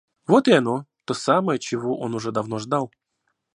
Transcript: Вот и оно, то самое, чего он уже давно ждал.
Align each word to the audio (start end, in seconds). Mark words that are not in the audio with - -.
Вот 0.25 0.47
и 0.47 0.51
оно, 0.51 0.87
то 1.05 1.13
самое, 1.13 1.59
чего 1.59 1.99
он 1.99 2.15
уже 2.15 2.31
давно 2.31 2.57
ждал. 2.57 2.91